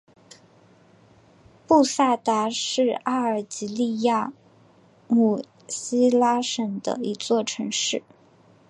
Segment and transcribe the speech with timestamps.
[1.67, 4.33] 布萨达是阿尔及利亚
[5.07, 8.01] 姆西拉省的一座城市。